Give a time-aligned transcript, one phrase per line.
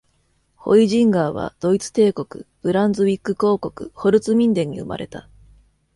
[0.55, 5.29] ホイジンガーは、ドイツ帝国、ブランズウィック公国ホルツミンデンに生まれた。